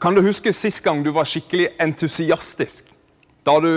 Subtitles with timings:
[0.00, 2.90] kan du huske sist gang du var skikkelig entusiastisk?
[3.46, 3.70] Da du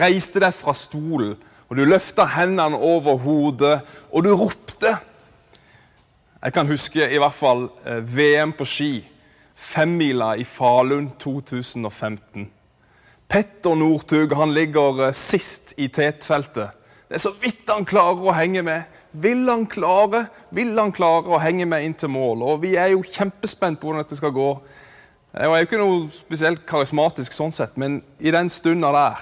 [0.00, 1.36] reiste deg fra stolen,
[1.70, 3.76] og du løfta hendene over hodet,
[4.10, 4.96] og du ropte.
[6.40, 8.94] Jeg kan huske i hvert fall eh, VM på ski.
[9.54, 12.48] Femmila i Falun 2015.
[13.28, 16.72] Petter Northug ligger eh, sist i tetfeltet.
[17.06, 18.88] Det er så vidt han klarer å henge med.
[19.12, 22.42] Vil han klare Vil han klare å henge med inn til mål?
[22.42, 24.50] Og Vi er jo kjempespent på hvordan dette skal gå.
[25.30, 29.20] Jeg er jo ikke noe spesielt karismatisk, sånn sett, men i den stunda der,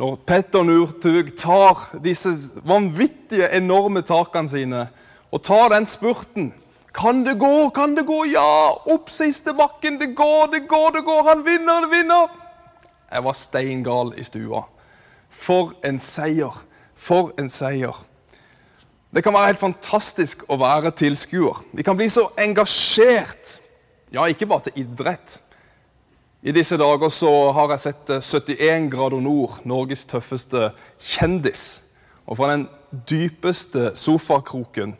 [0.00, 2.32] når Petter Northug tar disse
[2.64, 4.86] vanvittige, enorme takene sine
[5.28, 6.54] og tar den spurten
[6.96, 7.68] Kan det gå?
[7.76, 8.22] Kan det gå?
[8.32, 8.72] Ja!
[8.88, 9.98] Opp siste bakken!
[10.00, 11.22] Det går, det går, det går!
[11.28, 12.30] Han vinner, det vinner!
[13.12, 14.62] Jeg var steingal i stua.
[15.28, 16.56] For en seier!
[16.96, 18.00] For en seier!
[19.12, 21.60] Det kan være helt fantastisk å være tilskuer.
[21.76, 23.58] Vi kan bli så engasjert
[24.14, 25.40] ja, ikke bare til idrett.
[26.46, 30.70] I disse dager så har jeg sett 71 eh, grader nord, Norges tøffeste
[31.02, 31.82] kjendis.
[32.26, 32.68] Og fra den
[33.08, 34.94] dypeste sofakroken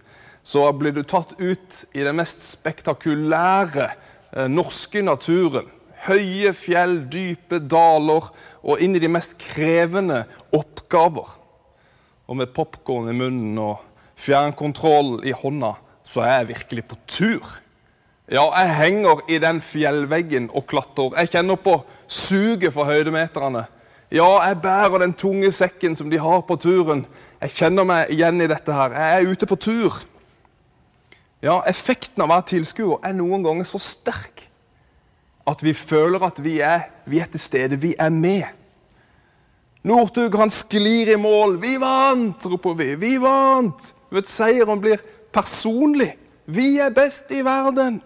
[0.46, 5.70] så blir du tatt ut i den mest spektakulære eh, norske naturen.
[6.06, 8.30] Høye fjell, dype daler
[8.62, 11.30] og inn i de mest krevende oppgaver.
[12.26, 13.82] Og med popkorn i munnen og
[14.18, 15.76] fjernkontroll i hånda
[16.06, 17.54] så er jeg virkelig på tur.
[18.26, 21.14] Ja, jeg henger i den fjellveggen og klatrer.
[21.20, 21.78] Jeg kjenner på
[22.10, 23.66] suget for høydemeterne.
[24.10, 27.04] Ja, jeg bærer den tunge sekken som de har på turen.
[27.40, 28.96] Jeg kjenner meg igjen i dette her.
[28.98, 30.00] Jeg er ute på tur.
[31.42, 34.46] Ja, Effekten av å være tilskuer er noen ganger så sterk
[35.46, 37.78] at vi føler at vi er, vi er til stede.
[37.78, 38.48] Vi er med.
[39.86, 41.60] Northug han sklir i mål.
[41.62, 42.94] 'Vi vant!' roper vi.
[42.94, 44.98] 'Vi vant!' Du vet, Seieren blir
[45.32, 46.16] personlig.
[46.46, 48.02] Vi er best i verden.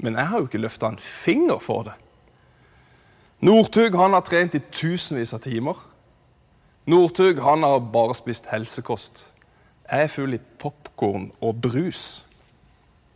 [0.00, 1.96] Men jeg har jo ikke løfta en finger for det.
[3.44, 5.76] Northug han har trent i tusenvis av timer.
[6.88, 9.28] Northug han har bare spist helsekost.
[9.90, 12.24] Jeg er full i popkorn og brus.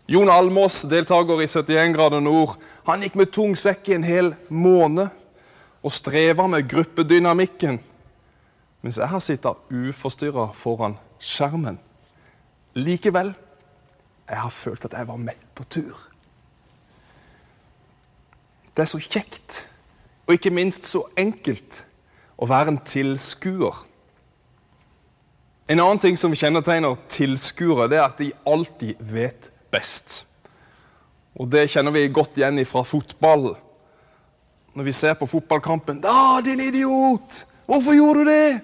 [0.09, 4.35] Jon Almås, deltaker i 71 grader nord, han gikk med tung sekk i en hel
[4.53, 5.09] måned
[5.85, 7.79] og streva med gruppedynamikken,
[8.85, 11.79] mens jeg har sittet uforstyrra foran skjermen.
[12.77, 13.33] Likevel
[14.29, 15.97] jeg har følt at jeg var med på tur.
[18.75, 19.69] Det er så kjekt,
[20.27, 21.85] og ikke minst så enkelt,
[22.35, 23.77] å være en tilskuer.
[25.71, 30.25] En annen ting som kjennetegner tilskuere, det er at de alltid vet best.
[31.39, 33.55] Og Det kjenner vi godt igjen fra fotball.
[34.75, 37.47] Når vi ser på fotballkampen 'Da, din idiot!
[37.67, 38.61] Hvorfor gjorde du det?'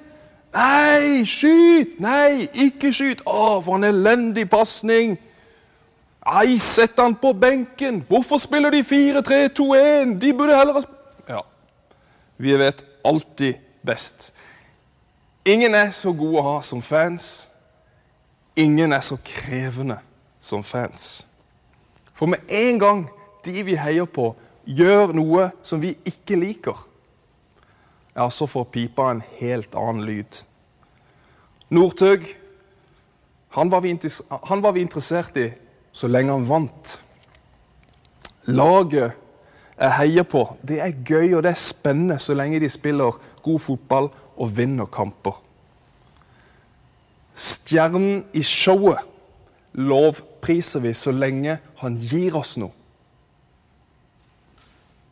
[0.55, 2.01] 'Nei, skyt!
[2.01, 5.19] Nei, ikke skyt!' 'Å, for en elendig pasning!'
[6.31, 8.05] Nei, sett han på benken!
[8.09, 10.19] Hvorfor spiller de 4-3-2-1?
[10.23, 10.83] De burde heller ha
[11.27, 11.41] Ja.
[12.37, 14.33] Vi vet alltid best.
[15.45, 17.49] Ingen er så gode å ha som fans.
[18.57, 19.99] Ingen er så krevende
[20.41, 21.27] som fans.
[22.15, 23.09] For med en gang
[23.45, 26.77] de vi heier på, gjør noe som vi ikke liker,
[28.15, 30.45] ja, så får pipa en helt annen lyd.
[31.71, 32.27] Northug,
[33.49, 35.49] han han var vi interessert i
[35.93, 36.97] så lenge han vant.
[38.51, 39.13] Laget
[39.81, 43.63] jeg heier på, det er gøy og det er spennende så lenge de spiller god
[43.65, 45.39] fotball og vinner kamper.
[47.41, 49.01] Stjernen i showet
[49.73, 52.75] lovpriser vi så lenge han gir oss noe.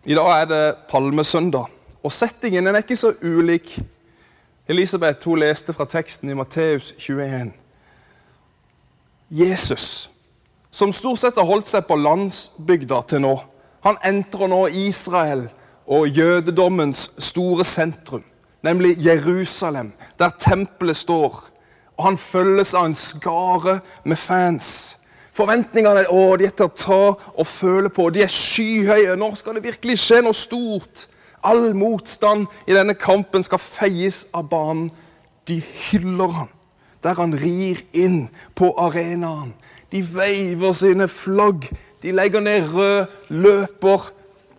[0.09, 1.73] I dag er det palmesøndag,
[2.05, 3.75] og settingen er ikke så ulik.
[4.69, 7.51] Elisabeth hun leste fra teksten i Matteus 21.
[9.31, 10.11] Jesus
[10.71, 13.35] som stort sett har holdt seg på landsbygda til nå.
[13.87, 15.47] Han entrer nå Israel
[15.89, 18.25] og jødedommens store sentrum,
[18.63, 21.45] nemlig Jerusalem, der tempelet står.
[21.97, 24.99] Og Han følges av en skare med fans.
[25.33, 28.11] Forventningene å, de er til å ta og føle på.
[28.11, 29.17] De er skyhøye.
[29.19, 31.07] Nå skal det virkelig skje noe stort.
[31.43, 34.91] All motstand i denne kampen skal feies av banen.
[35.47, 36.55] De hyller han
[37.03, 38.29] der han rir inn
[38.59, 39.55] på arenaen
[39.93, 41.69] de veiver sine flagg.
[42.03, 44.11] De legger ned rød løper.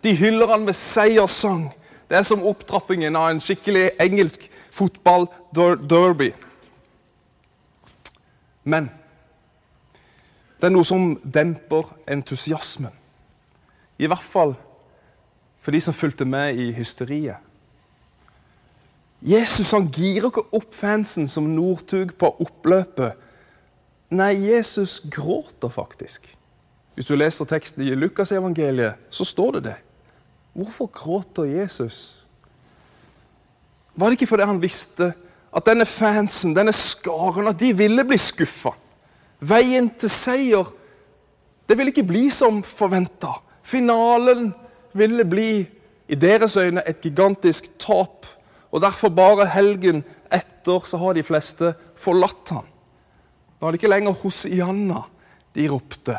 [0.02, 1.70] De hyller han med seierssang.
[2.08, 6.32] Det er som opptrappingen av en skikkelig engelsk fotball-derby.
[8.64, 8.90] Men
[10.58, 12.92] det er noe som demper entusiasmen.
[14.00, 14.56] I hvert fall
[15.60, 17.38] for de som fulgte med i hysteriet.
[19.20, 23.26] Jesus han girer ikke opp fansen som Northug på oppløpet
[24.10, 26.24] Nei, Jesus gråter faktisk.
[26.98, 29.74] Hvis du leser teksten i Lukasevangeliet, så står det det.
[30.58, 32.24] Hvorfor gråter Jesus?
[33.94, 35.12] Var det ikke fordi han visste
[35.54, 38.74] at denne fansen, denne skaren, at de ville bli skuffa?
[39.38, 40.74] Veien til seier
[41.70, 43.36] det ville ikke bli som forventa.
[43.62, 44.48] Finalen
[44.98, 45.52] ville bli
[46.10, 48.26] i deres øyne et gigantisk tap.
[48.70, 52.68] Og derfor bare helgen etter så har de fleste forlatt ham.
[53.58, 55.02] Nå er det ikke lenger Hosianna
[55.56, 56.16] de ropte.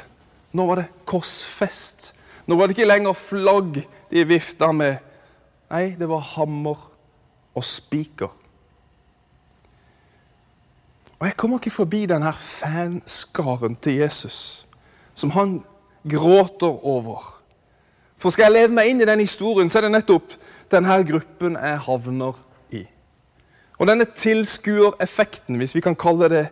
[0.52, 2.12] Nå var det korsfest.
[2.46, 3.80] Nå var det ikke lenger flagg
[4.12, 5.00] de vifta med.
[5.72, 6.88] Nei, det var hammer
[7.56, 8.32] og spiker.
[11.22, 14.66] Og Jeg kommer ikke forbi denne fanskaren til Jesus,
[15.14, 15.60] som han
[16.10, 17.41] gråter over.
[18.22, 20.36] For skal jeg leve meg inn i den historien, så er det nettopp
[20.72, 22.38] denne gruppen jeg havner
[22.78, 22.86] i.
[23.82, 26.46] Og denne tilskuereffekten, hvis vi kan kalle det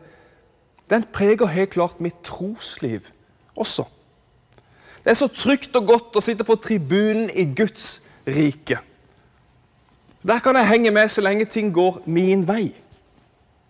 [0.89, 3.11] den preger helt klart mitt trosliv
[3.55, 3.85] også.
[5.03, 8.79] Det er så trygt og godt å sitte på tribunen i Guds rike.
[10.25, 12.73] Der kan jeg henge med så lenge ting går min vei.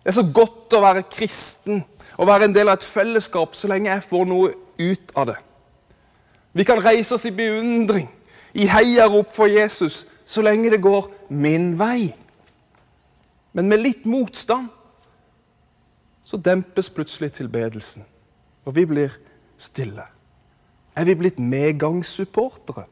[0.00, 1.84] Det er så godt å være kristen
[2.16, 4.50] og være en del av et fellesskap så lenge jeg får noe
[4.80, 5.38] ut av det.
[6.52, 8.08] Vi kan reise oss i beundring,
[8.54, 12.10] i heiarop for Jesus, så lenge det går min vei.
[13.52, 14.68] Men med litt motstand
[16.22, 18.04] så dempes plutselig tilbedelsen,
[18.64, 19.14] og vi blir
[19.58, 20.04] stille.
[20.96, 22.84] Er vi blitt medgangssupportere?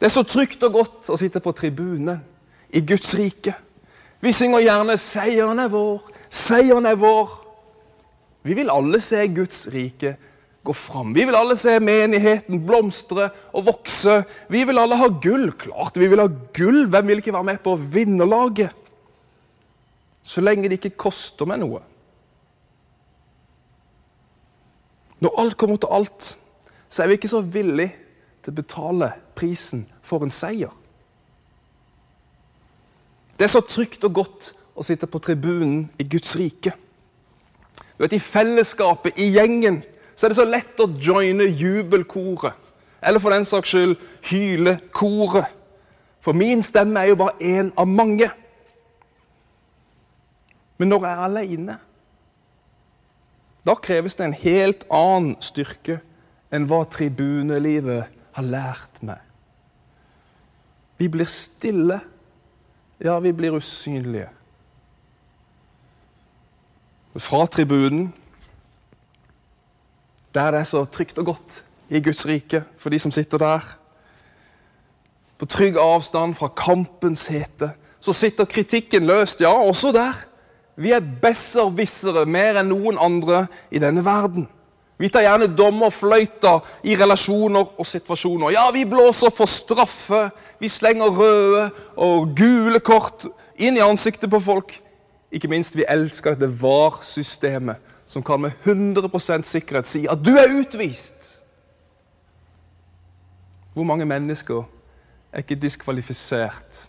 [0.00, 2.18] Det er så trygt og godt å sitte på tribunen
[2.74, 3.54] i Guds rike.
[4.20, 7.38] Vi synger gjerne 'Seieren er vår, seieren er vår'.
[8.42, 10.16] Vi vil alle se Guds rike
[10.62, 11.12] gå fram.
[11.14, 14.22] Vi vil alle se menigheten blomstre og vokse.
[14.52, 15.50] Vi vil alle ha gull.
[15.58, 16.84] Klart vi vil ha gull.
[16.90, 18.70] Hvem vil ikke være med på vinnerlaget?
[20.22, 21.82] Så lenge det ikke koster meg noe.
[25.22, 26.36] Når alt kommer til alt,
[26.88, 27.94] så er vi ikke så villige
[28.42, 30.70] til å betale prisen for en seier.
[33.38, 36.74] Det er så trygt og godt å sitte på tribunen i Guds rike.
[37.96, 39.80] Du vet, I fellesskapet, i gjengen,
[40.14, 42.58] så er det så lett å joine jubelkoret.
[43.02, 43.96] Eller for den saks skyld
[44.28, 45.50] hylekoret.
[46.22, 48.28] For min stemme er jo bare én av mange.
[50.78, 51.78] Men når jeg er alene,
[53.66, 55.98] da kreves det en helt annen styrke
[56.52, 59.20] enn hva tribunelivet har lært meg.
[60.98, 61.98] Vi blir stille.
[63.02, 64.28] Ja, vi blir usynlige.
[67.18, 68.12] Fra tribunen
[70.34, 71.62] der det er så trygt og godt
[71.92, 73.66] i Guds rike for de som sitter der.
[75.38, 77.72] På trygg avstand fra kampens hete.
[78.00, 80.16] Så sitter kritikken løst, ja, også der.
[80.76, 84.48] Vi er besserwissere mer enn noen andre i denne verden.
[84.98, 88.52] Vi tar gjerne dommerfløyta i relasjoner og situasjoner.
[88.54, 90.28] Ja, vi blåser for straffe,
[90.62, 93.26] vi slenger røde og gule kort
[93.58, 94.76] inn i ansiktet på folk.
[95.32, 100.52] Ikke minst, vi elsker dette VAR-systemet som kan med 100% sikkerhet si at du er
[100.60, 101.38] utvist.
[103.72, 104.66] Hvor mange mennesker
[105.32, 106.82] er ikke diskvalifisert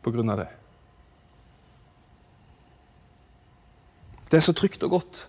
[0.00, 0.48] på grunn av det?
[4.30, 5.26] Det er så trygt og godt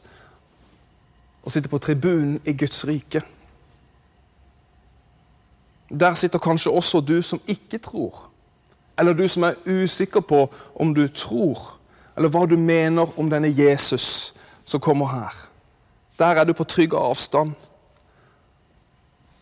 [1.45, 3.19] å sitte på tribunen i Guds rike.
[5.91, 8.29] Der sitter kanskje også du som ikke tror.
[8.99, 11.75] Eller du som er usikker på om du tror,
[12.15, 14.33] eller hva du mener om denne Jesus
[14.63, 15.33] som kommer her.
[16.19, 17.53] Der er du på trygg avstand.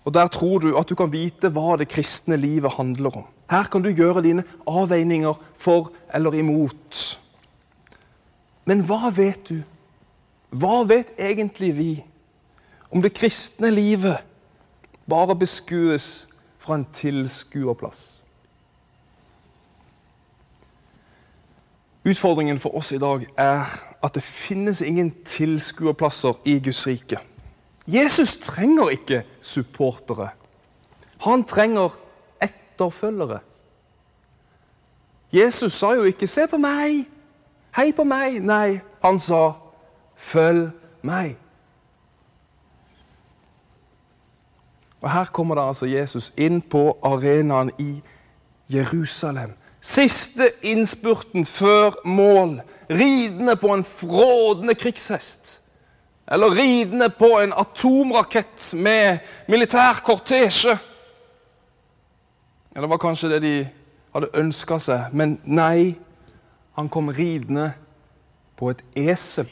[0.03, 3.27] Og Der tror du at du kan vite hva det kristne livet handler om.
[3.49, 7.19] Her kan du gjøre dine avveininger for eller imot.
[8.65, 9.61] Men hva vet du?
[10.49, 11.91] Hva vet egentlig vi
[12.91, 14.17] om det kristne livet
[15.09, 16.27] bare beskues
[16.59, 18.22] fra en tilskuerplass?
[22.05, 23.65] Utfordringen for oss i dag er
[24.03, 27.19] at det finnes ingen tilskuerplasser i Guds rike.
[27.87, 30.29] Jesus trenger ikke supportere.
[31.21, 31.95] Han trenger
[32.41, 33.39] etterfølgere.
[35.33, 37.07] Jesus sa jo ikke 'se på meg',
[37.75, 38.39] 'hei på meg'.
[38.39, 39.53] Nei, han sa
[40.15, 41.35] 'følg meg'.
[45.01, 48.01] Og Her kommer da altså Jesus inn på arenaen i
[48.69, 49.53] Jerusalem
[49.83, 52.61] Siste innspurten før mål.
[52.89, 55.59] Ridende på en frådende krigshest.
[56.31, 60.77] Eller ridende på en atomrakett med militær kortesje.
[62.71, 63.57] Eller det var kanskje det de
[64.13, 65.11] hadde ønska seg.
[65.11, 65.97] Men nei,
[66.79, 67.73] han kom ridende
[68.55, 69.51] på et esel.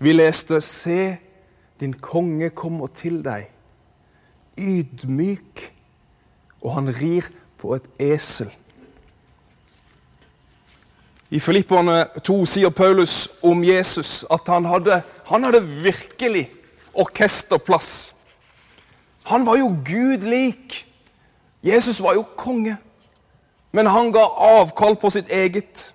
[0.00, 1.16] Vi leste 'Se,
[1.80, 3.50] din konge kommer til deg',
[4.58, 5.74] ydmyk,
[6.62, 7.28] og han rir
[7.62, 8.50] på et esel.
[11.32, 14.98] I Filipperne 2 sier Paulus om Jesus at han hadde,
[15.30, 16.50] han hadde virkelig
[16.92, 18.12] orkesterplass.
[19.30, 20.82] Han var jo Gud lik.
[21.62, 22.76] Jesus var jo konge.
[23.72, 24.26] Men han ga
[24.58, 25.94] avkall på sitt eget.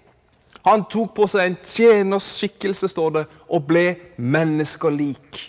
[0.66, 3.86] Han tok på seg en tjeners skikkelse, står det, og ble
[4.18, 5.44] mennesker lik.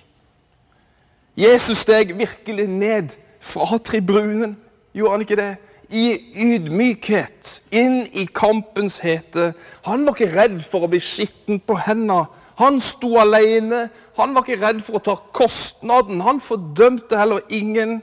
[1.39, 4.57] Jesus steg virkelig ned fra tribunen,
[4.93, 5.51] gjorde han ikke det?
[5.89, 9.53] I ydmykhet, inn i kampens hete.
[9.87, 12.27] Han var ikke redd for å bli skitten på hendene.
[12.59, 13.87] Han sto alene.
[14.19, 16.21] Han var ikke redd for å ta kostnaden.
[16.27, 18.01] Han fordømte heller ingen.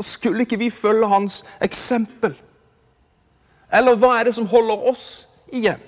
[0.00, 2.36] Skulle ikke vi følge hans eksempel?
[3.74, 5.82] Eller hva er det som holder oss igjen?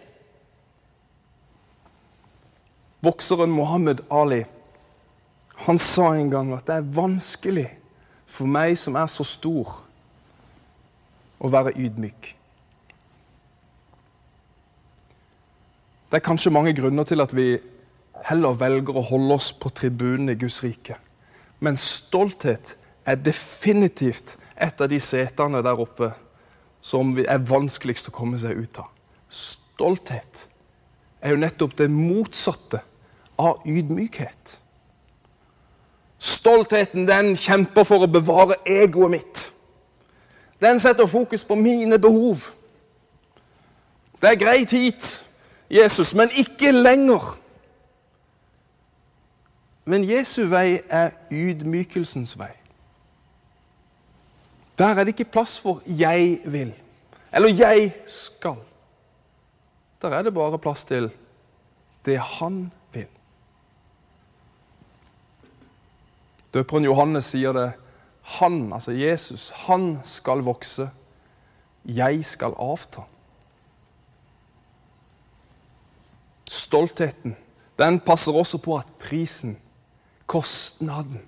[3.04, 4.42] Bokseren Mohammed Ali
[5.56, 7.68] han sa en gang at det er vanskelig
[8.28, 9.85] for meg som er så stor,
[11.38, 12.32] å være ydmyk.
[16.06, 17.56] Det er kanskje mange grunner til at vi
[18.28, 20.96] heller velger å holde oss på tribunen i Guds rike.
[21.60, 22.76] Men stolthet
[23.06, 26.12] er definitivt et av de setene der oppe
[26.80, 28.92] som er vanskeligst å komme seg ut av.
[29.28, 30.46] Stolthet
[31.20, 32.80] er jo nettopp det motsatte
[33.36, 34.60] av ydmykhet.
[36.16, 39.42] Stoltheten den kjemper for å bevare egoet mitt.
[40.60, 42.36] Den setter fokus på mine behov.
[44.20, 45.26] Det er greit hit,
[45.70, 47.38] Jesus, men ikke lenger.
[49.84, 52.52] Men Jesu vei er ydmykelsens vei.
[54.78, 56.74] Der er det ikke plass for 'jeg vil'
[57.32, 58.64] eller 'jeg skal'.
[60.02, 61.10] Der er det bare plass til
[62.04, 63.06] det han vil.
[66.54, 67.72] Døperen Johannes sier det.
[68.26, 70.88] Han, altså Jesus, han skal vokse.
[71.84, 73.04] Jeg skal avta.
[76.46, 77.36] Stoltheten
[77.78, 79.58] den passer også på at prisen,
[80.26, 81.20] kostnaden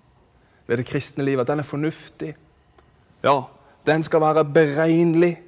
[0.66, 2.34] ved det kristne livet, den er fornuftig.
[3.22, 3.42] Ja,
[3.86, 5.42] den skal være beregnelig.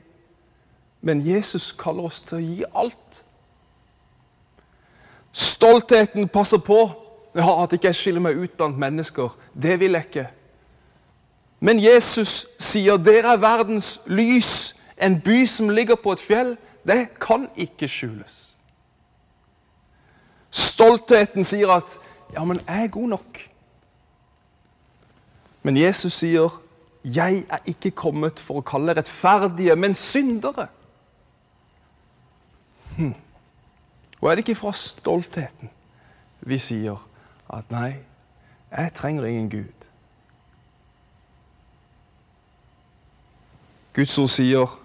[1.01, 3.23] Men Jesus kaller oss til å gi alt.
[5.33, 6.79] Stoltheten passer på
[7.35, 9.33] ja, at ikke jeg skiller meg ut blant mennesker.
[9.55, 10.27] Det vil jeg ikke.
[11.61, 14.75] Men Jesus sier dere er verdens lys.
[15.01, 16.57] En by som ligger på et fjell,
[16.89, 18.57] det kan ikke skjules.
[20.51, 21.99] Stoltheten sier at
[22.33, 23.51] 'ja, men jeg er god nok'.
[25.63, 26.63] Men Jesus sier
[27.05, 30.67] 'Jeg er ikke kommet for å kalle rettferdige, men syndere'.
[32.97, 33.15] Hm.
[34.21, 35.71] Og er det ikke fra stoltheten
[36.41, 37.07] vi sier
[37.53, 37.95] at 'nei,
[38.71, 39.90] jeg trenger ingen Gud'?
[43.95, 44.77] Guds ord sier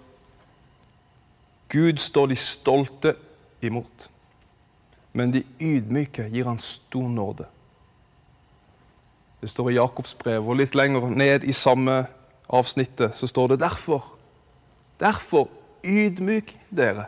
[1.68, 3.14] Gud står de stolte
[3.62, 4.08] imot,
[5.12, 7.46] men de ydmyke gir han stor nåde.
[9.40, 12.04] Det står i Jakobs brev, og litt lenger ned i samme
[12.48, 14.04] avsnittet så står det derfor.
[15.00, 15.48] Derfor
[15.84, 17.06] ydmyk dere.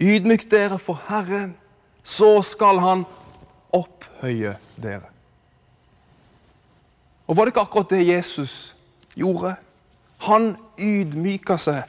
[0.00, 1.54] Ydmyk dere for Herren,
[2.02, 3.04] så skal Han
[3.72, 5.08] opphøye dere.
[7.26, 8.76] Og Var det ikke akkurat det Jesus
[9.14, 9.54] gjorde?
[10.22, 11.82] Han ydmyker seg.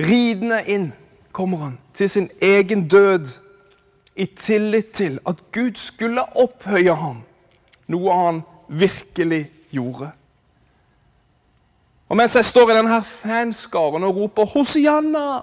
[0.00, 0.90] Ridende inn
[1.32, 3.28] kommer han til sin egen død
[4.16, 7.22] i tillit til at Gud skulle opphøye ham,
[7.88, 10.10] noe han virkelig gjorde.
[12.10, 15.42] Og Mens jeg står i denne fanskaren og roper 'Hosianna',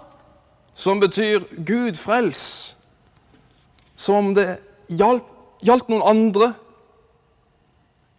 [0.75, 2.75] som betyr 'Gud frels',
[3.95, 4.57] som om det
[4.89, 6.53] gjaldt noen andre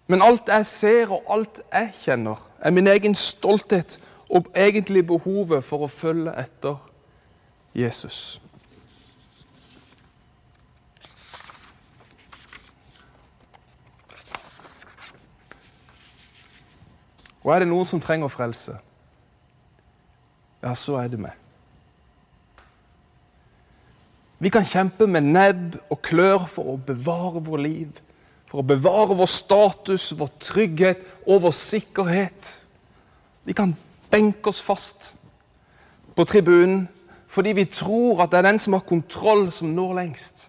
[0.08, 3.98] Men alt jeg ser og alt jeg kjenner, er min egen stolthet
[4.32, 6.78] og egentlig behovet for å følge etter
[7.76, 8.40] Jesus.
[17.44, 18.74] Og er det noen som trenger frelse,
[20.64, 21.36] ja, så er det meg.
[24.38, 28.02] Vi kan kjempe med nebb og klør for å bevare vår liv,
[28.48, 32.52] for å bevare vår status, vår trygghet og vår sikkerhet.
[33.44, 33.74] Vi kan
[34.10, 35.12] benke oss fast
[36.16, 36.86] på tribunen
[37.28, 40.46] fordi vi tror at det er den som har kontroll, som når lengst.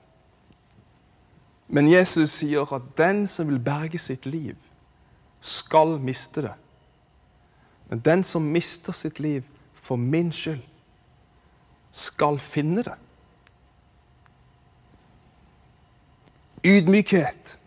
[1.68, 4.56] Men Jesus sier at den som vil berge sitt liv,
[5.44, 6.54] skal miste det.
[7.90, 9.44] Men den som mister sitt liv
[9.76, 10.64] for min skyld,
[11.92, 12.96] skal finne det.
[16.64, 17.59] Ydmykhet.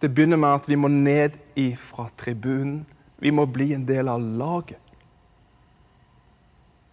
[0.00, 2.86] Det begynner med at vi må ned ifra tribunen.
[3.20, 4.78] Vi må bli en del av laget.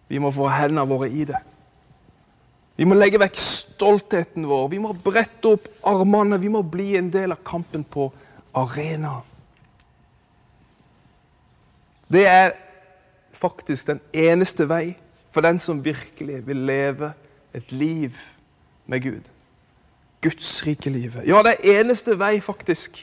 [0.08, 1.40] Vi må få hendene våre i det.
[2.78, 4.68] Vi må legge vekk stoltheten vår.
[4.72, 6.38] Vi må brette opp armene.
[6.40, 8.10] Vi må bli en del av kampen på
[8.56, 9.24] arenaen.
[12.08, 12.54] Det er
[13.36, 14.96] faktisk den eneste vei
[15.32, 17.12] for den som virkelig vil leve
[17.56, 18.16] et liv
[18.88, 19.28] med Gud.
[20.22, 21.26] Guds rike livet.
[21.28, 22.98] Ja, det er eneste vei, faktisk,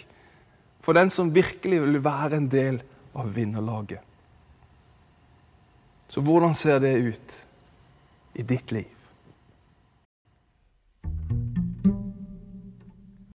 [0.84, 2.82] for den som virkelig vil være en del
[3.16, 4.02] av vinnerlaget.
[6.12, 7.40] Så hvordan ser det ut
[8.36, 8.95] i ditt liv?